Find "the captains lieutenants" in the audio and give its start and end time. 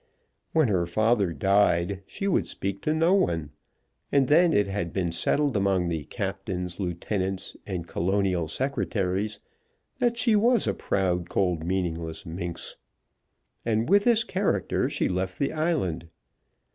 5.89-7.55